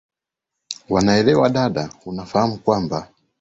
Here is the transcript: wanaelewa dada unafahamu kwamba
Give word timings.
wanaelewa 0.89 1.49
dada 1.49 1.89
unafahamu 2.05 2.57
kwamba 2.57 3.09